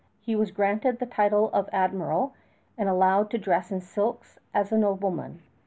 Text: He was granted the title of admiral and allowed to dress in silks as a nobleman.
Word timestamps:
He 0.19 0.35
was 0.35 0.49
granted 0.49 0.97
the 0.97 1.05
title 1.05 1.51
of 1.53 1.69
admiral 1.71 2.33
and 2.75 2.89
allowed 2.89 3.29
to 3.29 3.37
dress 3.37 3.71
in 3.71 3.81
silks 3.81 4.39
as 4.51 4.71
a 4.71 4.77
nobleman. 4.79 5.43